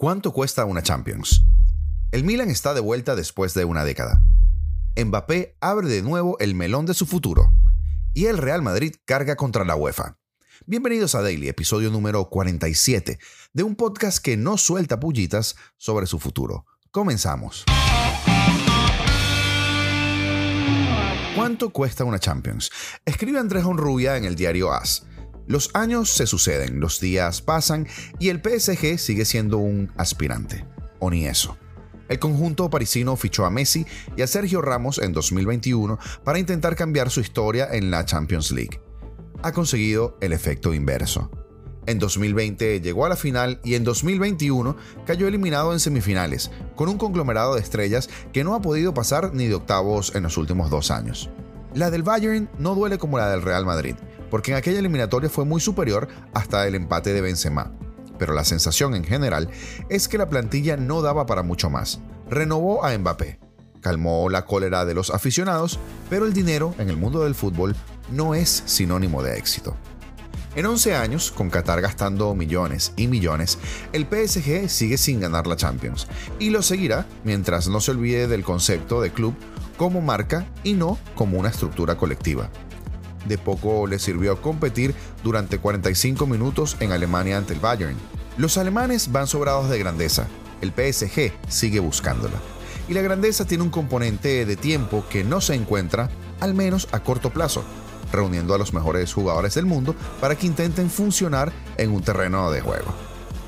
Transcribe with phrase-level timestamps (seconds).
[0.00, 1.44] ¿Cuánto cuesta una Champions?
[2.10, 4.22] El Milan está de vuelta después de una década.
[4.96, 7.50] Mbappé abre de nuevo el melón de su futuro.
[8.14, 10.16] Y el Real Madrid carga contra la UEFA.
[10.64, 13.18] Bienvenidos a Daily, episodio número 47,
[13.52, 16.64] de un podcast que no suelta pullitas sobre su futuro.
[16.90, 17.66] Comenzamos.
[21.36, 22.70] ¿Cuánto cuesta una Champions?
[23.04, 25.04] Escribe Andrés Honrubia en el diario AS.
[25.50, 27.88] Los años se suceden, los días pasan
[28.20, 30.64] y el PSG sigue siendo un aspirante.
[31.00, 31.58] O ni eso.
[32.08, 33.84] El conjunto parisino fichó a Messi
[34.16, 38.80] y a Sergio Ramos en 2021 para intentar cambiar su historia en la Champions League.
[39.42, 41.32] Ha conseguido el efecto inverso.
[41.84, 46.96] En 2020 llegó a la final y en 2021 cayó eliminado en semifinales, con un
[46.96, 50.92] conglomerado de estrellas que no ha podido pasar ni de octavos en los últimos dos
[50.92, 51.28] años.
[51.74, 53.96] La del Bayern no duele como la del Real Madrid,
[54.30, 57.72] porque en aquella eliminatoria fue muy superior hasta el empate de Benzema.
[58.18, 59.50] Pero la sensación en general
[59.88, 62.00] es que la plantilla no daba para mucho más.
[62.28, 63.40] Renovó a Mbappé,
[63.80, 67.74] calmó la cólera de los aficionados, pero el dinero en el mundo del fútbol
[68.10, 69.76] no es sinónimo de éxito.
[70.56, 73.58] En 11 años, con Qatar gastando millones y millones,
[73.92, 76.08] el PSG sigue sin ganar la Champions
[76.40, 79.34] y lo seguirá mientras no se olvide del concepto de club
[79.76, 82.50] como marca y no como una estructura colectiva
[83.26, 87.96] de poco le sirvió competir durante 45 minutos en Alemania ante el Bayern.
[88.36, 90.26] Los alemanes van sobrados de grandeza,
[90.60, 92.36] el PSG sigue buscándola.
[92.88, 96.10] Y la grandeza tiene un componente de tiempo que no se encuentra,
[96.40, 97.62] al menos a corto plazo,
[98.12, 102.60] reuniendo a los mejores jugadores del mundo para que intenten funcionar en un terreno de
[102.60, 102.92] juego.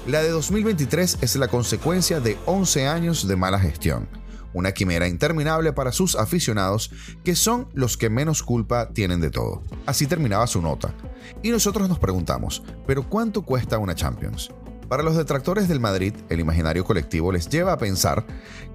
[0.06, 4.09] La de 2023 es la consecuencia de 11 años de mala gestión
[4.55, 6.91] una quimera interminable para sus aficionados,
[7.25, 9.62] que son los que menos culpa tienen de todo.
[9.86, 10.94] Así terminaba su nota.
[11.42, 14.50] Y nosotros nos preguntamos, ¿pero cuánto cuesta una Champions?
[14.89, 18.27] Para los detractores del Madrid, el imaginario colectivo les lleva a pensar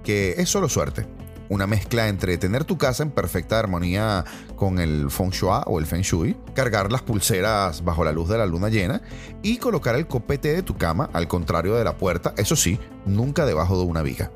[0.02, 1.06] que es solo suerte,
[1.48, 4.24] una mezcla entre tener tu casa en perfecta armonía
[4.56, 8.38] con el feng shui o el feng shui, cargar las pulseras bajo la luz de
[8.38, 9.00] la luna llena
[9.42, 13.46] y colocar el copete de tu cama al contrario de la puerta, eso sí, nunca
[13.46, 14.30] debajo de una viga.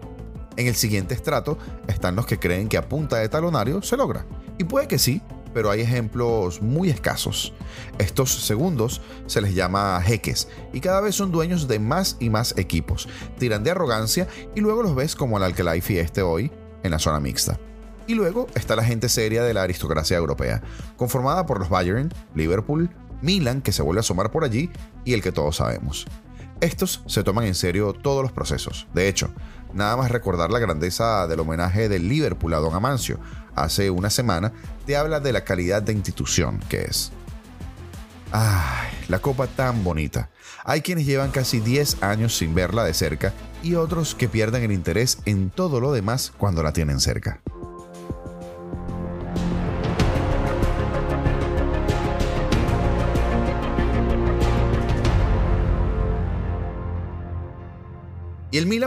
[0.57, 1.59] En el siguiente estrato
[1.89, 4.27] están los que creen que a punta de talonario se logra.
[4.59, 5.23] Y puede que sí,
[5.55, 7.53] pero hay ejemplos muy escasos.
[7.99, 12.57] Estos segundos se les llama jeques y cada vez son dueños de más y más
[12.57, 13.09] equipos.
[13.39, 16.51] Tiran de arrogancia y luego los ves como el Alcalá Fieste hoy
[16.83, 17.59] en la zona mixta.
[18.07, 20.63] Y luego está la gente seria de la aristocracia europea,
[20.97, 22.91] conformada por los Bayern, Liverpool,
[23.21, 24.71] Milan, que se vuelve a asomar por allí,
[25.05, 26.07] y el que todos sabemos.
[26.61, 28.87] Estos se toman en serio todos los procesos.
[28.93, 29.31] De hecho,
[29.73, 33.19] Nada más recordar la grandeza del homenaje del Liverpool a Don Amancio
[33.55, 34.53] hace una semana,
[34.87, 37.13] te habla de la calidad de institución que es.
[38.33, 38.89] ¡Ay!
[39.09, 40.31] La copa tan bonita.
[40.65, 44.73] Hay quienes llevan casi 10 años sin verla de cerca y otros que pierden el
[44.73, 47.41] interés en todo lo demás cuando la tienen cerca.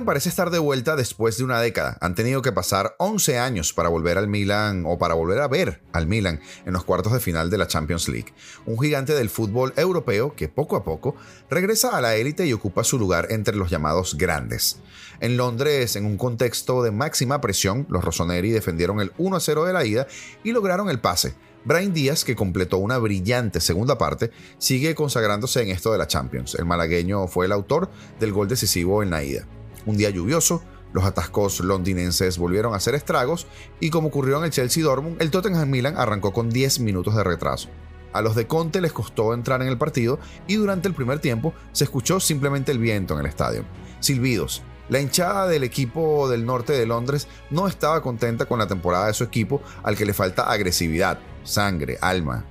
[0.05, 1.97] Parece estar de vuelta después de una década.
[1.99, 5.81] Han tenido que pasar 11 años para volver al Milan o para volver a ver
[5.93, 8.31] al Milan en los cuartos de final de la Champions League.
[8.67, 11.15] Un gigante del fútbol europeo que poco a poco
[11.49, 14.79] regresa a la élite y ocupa su lugar entre los llamados grandes.
[15.21, 19.85] En Londres, en un contexto de máxima presión, los rossoneri defendieron el 1-0 de la
[19.85, 20.05] ida
[20.43, 21.33] y lograron el pase.
[21.63, 24.29] Brian Díaz, que completó una brillante segunda parte,
[24.59, 26.53] sigue consagrándose en esto de la Champions.
[26.53, 27.89] El malagueño fue el autor
[28.19, 29.47] del gol decisivo en la ida.
[29.85, 30.63] Un día lluvioso,
[30.93, 33.47] los atascos londinenses volvieron a hacer estragos
[33.79, 37.23] y como ocurrió en el Chelsea Dortmund, el Tottenham Milan arrancó con 10 minutos de
[37.23, 37.69] retraso.
[38.13, 41.53] A los de Conte les costó entrar en el partido y durante el primer tiempo
[41.73, 43.65] se escuchó simplemente el viento en el estadio.
[43.99, 44.63] Silbidos.
[44.87, 49.13] La hinchada del equipo del norte de Londres no estaba contenta con la temporada de
[49.13, 52.45] su equipo al que le falta agresividad, sangre, alma.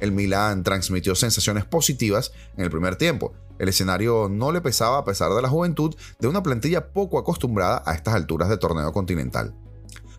[0.00, 5.04] El Milan transmitió sensaciones positivas en el primer tiempo, el escenario no le pesaba a
[5.04, 9.54] pesar de la juventud de una plantilla poco acostumbrada a estas alturas de torneo continental.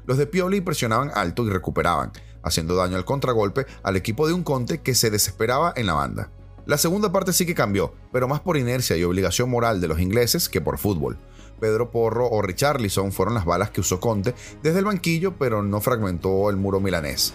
[0.05, 2.11] Los de Pioli presionaban alto y recuperaban,
[2.43, 6.29] haciendo daño al contragolpe al equipo de un Conte que se desesperaba en la banda.
[6.67, 9.99] La segunda parte sí que cambió, pero más por inercia y obligación moral de los
[9.99, 11.17] ingleses que por fútbol.
[11.59, 15.81] Pedro Porro o Richarlison fueron las balas que usó Conte desde el banquillo, pero no
[15.81, 17.33] fragmentó el muro milanés.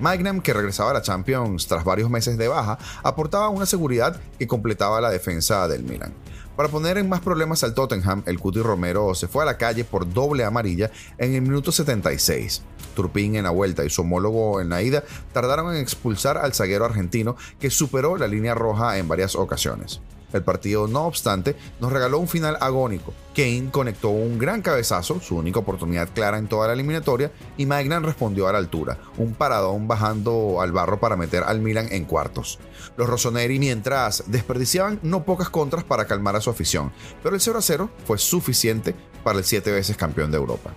[0.00, 4.46] Magnum, que regresaba a la Champions tras varios meses de baja, aportaba una seguridad que
[4.46, 6.14] completaba la defensa del Milan.
[6.56, 9.84] Para poner en más problemas al Tottenham, el Cuti Romero se fue a la calle
[9.84, 12.62] por doble amarilla en el minuto 76.
[12.96, 16.84] Turpin en la vuelta y su homólogo en la ida tardaron en expulsar al zaguero
[16.84, 20.00] argentino que superó la línea roja en varias ocasiones.
[20.32, 23.14] El partido, no obstante, nos regaló un final agónico.
[23.34, 28.02] Kane conectó un gran cabezazo, su única oportunidad clara en toda la eliminatoria, y Magnan
[28.02, 32.58] respondió a la altura, un paradón bajando al barro para meter al Milan en cuartos.
[32.96, 36.92] Los Rossoneri, mientras desperdiciaban no pocas contras para calmar a su afición,
[37.22, 40.72] pero el 0 a 0 fue suficiente para el siete veces campeón de Europa.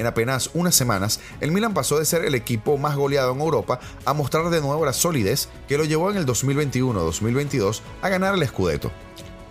[0.00, 3.80] En apenas unas semanas, el Milan pasó de ser el equipo más goleado en Europa
[4.06, 8.48] a mostrar de nuevo la solidez que lo llevó en el 2021-2022 a ganar el
[8.48, 8.90] Scudetto.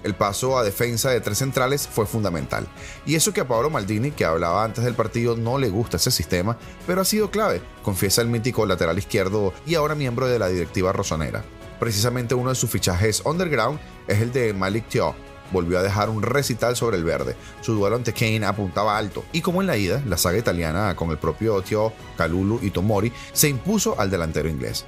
[0.02, 2.68] El paso a defensa de tres centrales fue fundamental.
[3.06, 6.10] Y eso que a Paolo Maldini, que hablaba antes del partido, no le gusta ese
[6.10, 6.58] sistema,
[6.88, 10.92] pero ha sido clave, confiesa el mítico lateral izquierdo y ahora miembro de la directiva
[10.92, 11.44] rosonera.
[11.80, 15.14] Precisamente uno de sus fichajes underground es el de Malik Tio,
[15.52, 17.36] volvió a dejar un recital sobre el verde.
[17.62, 21.12] Su duelo ante Kane apuntaba alto y como en la ida, la saga italiana con
[21.12, 24.86] el propio Tio, Kalulu y Tomori se impuso al delantero inglés.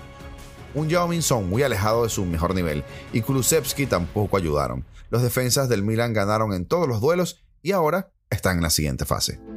[0.73, 4.85] Un Yao Min-son muy alejado de su mejor nivel y Kulusevski tampoco ayudaron.
[5.09, 9.05] Los defensas del Milan ganaron en todos los duelos y ahora están en la siguiente
[9.05, 9.50] fase.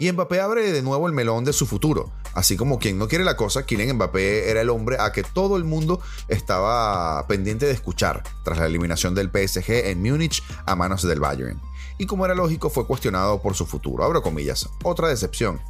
[0.00, 2.10] Y Mbappé abre de nuevo el melón de su futuro.
[2.32, 5.58] Así como quien no quiere la cosa, Kylian Mbappé era el hombre a que todo
[5.58, 11.02] el mundo estaba pendiente de escuchar tras la eliminación del PSG en Múnich a manos
[11.02, 11.60] del Bayern.
[11.98, 14.02] Y como era lógico, fue cuestionado por su futuro.
[14.02, 14.70] Abro comillas.
[14.84, 15.60] Otra decepción.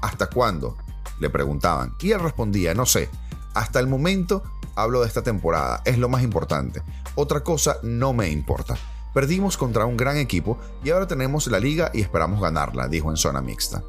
[0.00, 0.76] ¿Hasta cuándo?
[1.18, 1.96] Le preguntaban.
[1.98, 3.10] Y él respondía, no sé.
[3.52, 4.44] Hasta el momento
[4.76, 5.82] hablo de esta temporada.
[5.84, 6.82] Es lo más importante.
[7.16, 8.78] Otra cosa no me importa.
[9.14, 13.16] Perdimos contra un gran equipo y ahora tenemos la liga y esperamos ganarla, dijo en
[13.16, 13.82] zona mixta.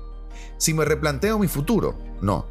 [0.58, 2.46] Si me replanteo mi futuro, no,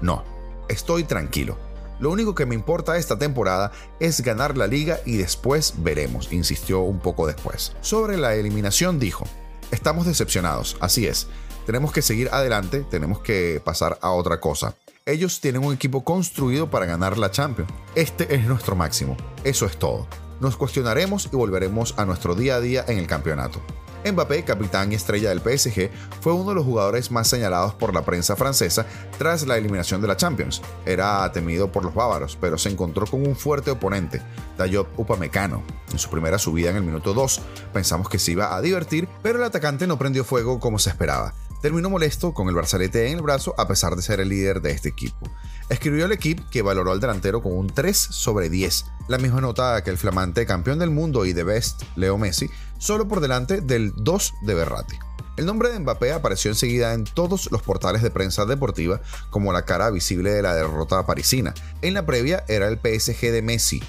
[0.00, 0.24] no,
[0.68, 1.56] estoy tranquilo.
[2.00, 6.80] Lo único que me importa esta temporada es ganar la liga y después veremos, insistió
[6.80, 7.72] un poco después.
[7.80, 9.24] Sobre la eliminación dijo,
[9.70, 11.28] estamos decepcionados, así es,
[11.66, 14.74] tenemos que seguir adelante, tenemos que pasar a otra cosa.
[15.06, 17.72] Ellos tienen un equipo construido para ganar la Champions.
[17.94, 20.06] Este es nuestro máximo, eso es todo
[20.40, 23.60] nos cuestionaremos y volveremos a nuestro día a día en el campeonato.
[24.04, 25.90] Mbappé, capitán y estrella del PSG,
[26.20, 28.86] fue uno de los jugadores más señalados por la prensa francesa
[29.18, 30.62] tras la eliminación de la Champions.
[30.86, 34.22] Era temido por los bávaros, pero se encontró con un fuerte oponente,
[34.56, 35.62] Dayot Upamecano.
[35.92, 37.40] En su primera subida en el minuto 2,
[37.72, 41.34] pensamos que se iba a divertir, pero el atacante no prendió fuego como se esperaba
[41.60, 44.70] terminó molesto con el Barzalete en el brazo a pesar de ser el líder de
[44.70, 45.28] este equipo.
[45.68, 49.82] Escribió el equipo que valoró al delantero con un 3 sobre 10, la misma nota
[49.84, 52.48] que el flamante campeón del mundo y de Best, Leo Messi,
[52.78, 54.98] solo por delante del 2 de Berratti.
[55.36, 59.00] El nombre de Mbappé apareció enseguida en todos los portales de prensa deportiva
[59.30, 61.52] como la cara visible de la derrota parisina.
[61.82, 63.82] En la previa era el PSG de Messi,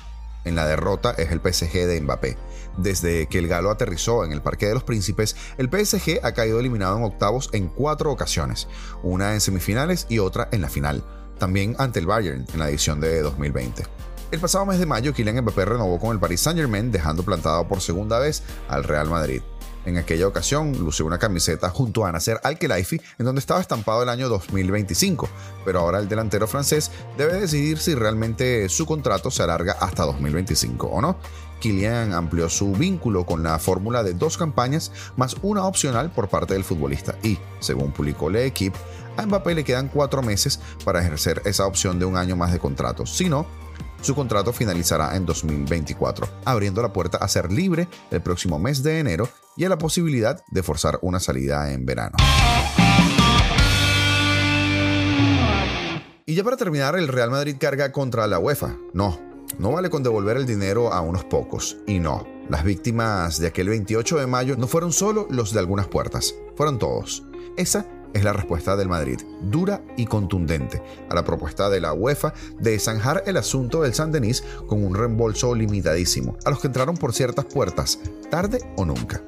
[0.44, 2.38] en la derrota es el PSG de Mbappé.
[2.78, 6.60] Desde que el galo aterrizó en el Parque de los Príncipes, el PSG ha caído
[6.60, 8.68] eliminado en octavos en cuatro ocasiones,
[9.02, 11.04] una en semifinales y otra en la final,
[11.40, 13.84] también ante el Bayern en la edición de 2020.
[14.32, 17.82] El pasado mes de mayo, Kylian Mbappé renovó con el Paris Saint-Germain, dejando plantado por
[17.82, 19.42] segunda vez al Real Madrid.
[19.86, 24.10] En aquella ocasión lució una camiseta junto a Nasser Al-Khelaifi en donde estaba estampado el
[24.10, 25.28] año 2025,
[25.66, 30.86] pero ahora el delantero francés debe decidir si realmente su contrato se alarga hasta 2025
[30.86, 31.18] o no.
[31.60, 36.54] Kylian amplió su vínculo con la fórmula de dos campañas más una opcional por parte
[36.54, 38.78] del futbolista y, según publicó Le Equipe,
[39.18, 42.60] a Mbappé le quedan cuatro meses para ejercer esa opción de un año más de
[42.60, 43.06] contrato.
[43.06, 43.46] Si no,
[44.02, 49.00] su contrato finalizará en 2024, abriendo la puerta a ser libre el próximo mes de
[49.00, 52.16] enero y a la posibilidad de forzar una salida en verano.
[56.26, 58.76] Y ya para terminar, el Real Madrid carga contra la UEFA.
[58.94, 59.20] No,
[59.58, 61.78] no vale con devolver el dinero a unos pocos.
[61.88, 65.88] Y no, las víctimas de aquel 28 de mayo no fueron solo los de algunas
[65.88, 67.24] puertas, fueron todos.
[67.58, 72.34] Esa es la respuesta del Madrid, dura y contundente, a la propuesta de la UEFA
[72.60, 76.98] de zanjar el asunto del San Denis con un reembolso limitadísimo, a los que entraron
[76.98, 78.00] por ciertas puertas,
[78.32, 79.22] tarde o nunca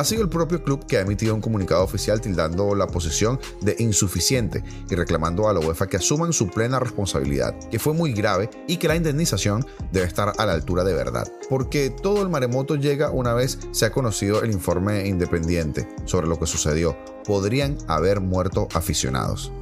[0.00, 3.76] ha sido el propio club que ha emitido un comunicado oficial tildando la posición de
[3.80, 8.48] insuficiente y reclamando a la UEFA que asuman su plena responsabilidad, que fue muy grave
[8.66, 12.76] y que la indemnización debe estar a la altura de verdad, porque todo el maremoto
[12.76, 16.96] llega una vez se ha conocido el informe independiente sobre lo que sucedió.
[17.26, 19.52] Podrían haber muerto aficionados.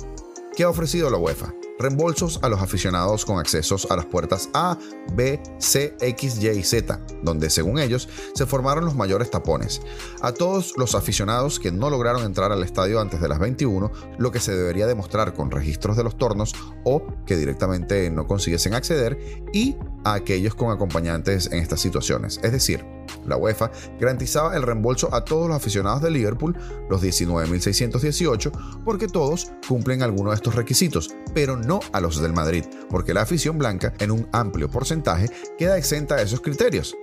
[0.54, 1.52] ¿Qué ha ofrecido la UEFA?
[1.78, 4.78] Reembolsos a los aficionados con accesos a las puertas A,
[5.14, 9.80] B, C, X, Y y Z, donde según ellos se formaron los mayores tapones.
[10.20, 14.32] A todos los aficionados que no lograron entrar al estadio antes de las 21, lo
[14.32, 16.54] que se debería demostrar con registros de los tornos
[16.84, 19.18] o que directamente no consiguiesen acceder,
[19.52, 22.40] y a aquellos con acompañantes en estas situaciones.
[22.42, 26.56] Es decir, La UEFA garantizaba el reembolso a todos los aficionados de Liverpool,
[26.88, 32.64] los 19.618, porque todos cumplen alguno de estos requisitos, pero no a los del Madrid,
[32.88, 36.96] porque la afición blanca, en un amplio porcentaje, queda exenta de esos criterios.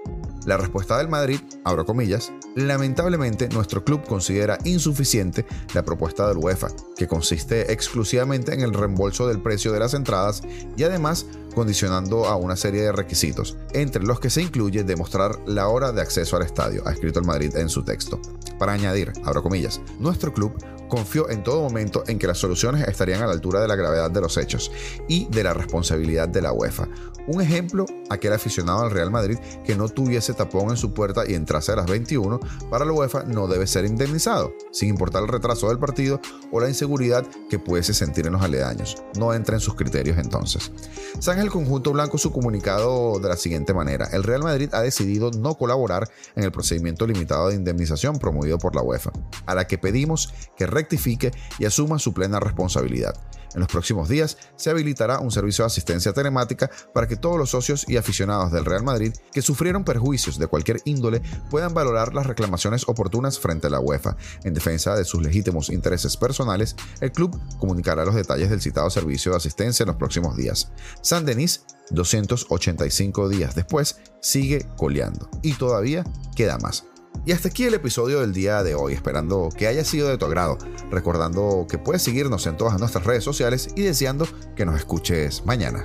[0.46, 6.68] La respuesta del Madrid, abro comillas, lamentablemente nuestro club considera insuficiente la propuesta del UEFA,
[6.96, 10.44] que consiste exclusivamente en el reembolso del precio de las entradas
[10.78, 11.26] y además
[11.56, 16.02] condicionando a una serie de requisitos, entre los que se incluye demostrar la hora de
[16.02, 18.22] acceso al estadio, ha escrito el Madrid en su texto.
[18.60, 20.54] Para añadir, abro comillas, nuestro club
[20.88, 24.12] confió en todo momento en que las soluciones estarían a la altura de la gravedad
[24.12, 24.72] de los hechos
[25.08, 26.88] y de la responsabilidad de la UEFA.
[27.28, 31.34] Un ejemplo, aquel aficionado al Real Madrid que no tuviese tapón en su puerta y
[31.34, 32.40] entrase a las 21,
[32.70, 36.20] para la UEFA no debe ser indemnizado, sin importar el retraso del partido
[36.52, 38.98] o la inseguridad que pudiese sentir en los aledaños.
[39.18, 40.72] No entra en sus criterios entonces.
[41.20, 44.08] San el conjunto blanco su comunicado de la siguiente manera.
[44.12, 48.76] El Real Madrid ha decidido no colaborar en el procedimiento limitado de indemnización promovido por
[48.76, 49.12] la UEFA,
[49.46, 53.16] a la que pedimos que rectifique y asuma su plena responsabilidad.
[53.54, 57.52] En los próximos días se habilitará un servicio de asistencia telemática para que todos los
[57.52, 62.28] socios y aficionados del Real Madrid que sufrieron perjuicios de cualquier índole puedan valorar las
[62.28, 64.18] reclamaciones oportunas frente a la UEFA.
[64.44, 69.32] En defensa de sus legítimos intereses personales, el club comunicará los detalles del citado servicio
[69.32, 70.72] de asistencia en los próximos días.
[71.02, 71.62] San Denis
[71.92, 75.30] 285 días después, sigue coleando.
[75.44, 76.04] Y todavía
[76.36, 76.86] queda más.
[77.26, 80.26] Y hasta aquí el episodio del día de hoy, esperando que haya sido de tu
[80.26, 80.60] agrado,
[80.92, 85.84] recordando que puedes seguirnos en todas nuestras redes sociales y deseando que nos escuches mañana.